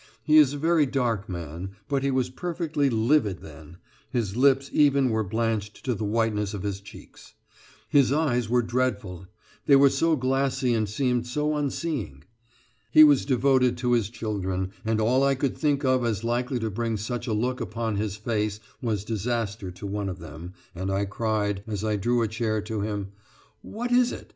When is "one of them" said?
19.85-20.55